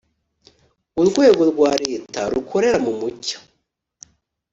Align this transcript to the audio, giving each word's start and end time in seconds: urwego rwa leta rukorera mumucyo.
urwego 1.01 1.41
rwa 1.51 1.71
leta 1.83 2.21
rukorera 2.33 2.77
mumucyo. 2.85 3.37